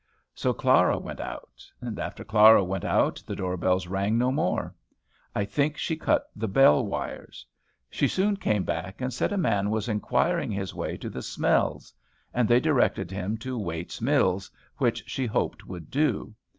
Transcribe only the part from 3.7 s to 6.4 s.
rang no more. I think she cut